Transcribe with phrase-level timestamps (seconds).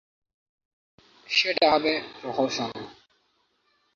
[1.29, 2.71] সেটা হবে প্রহসন।